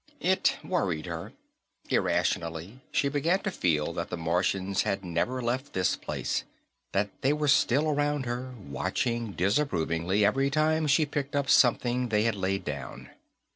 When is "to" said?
3.43-3.51